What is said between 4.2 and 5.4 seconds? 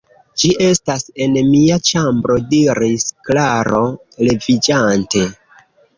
leviĝante.